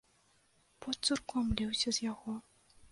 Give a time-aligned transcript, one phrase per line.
[0.85, 2.39] Пот цурком ліўся з яго.